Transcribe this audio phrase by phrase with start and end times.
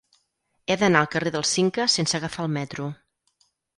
[0.73, 2.89] He d'anar al carrer del Cinca sense agafar el metro.